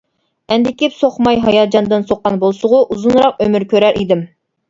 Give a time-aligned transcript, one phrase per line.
[0.53, 4.27] ئەندىكىپ سوقماي ھاياجاندىن سوققان بولسىغۇ ئۇزۇنراق ئۆمۈر كۆرەر ئىدىم.